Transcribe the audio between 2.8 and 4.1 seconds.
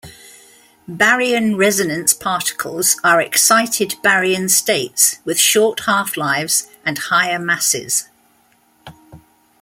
are excited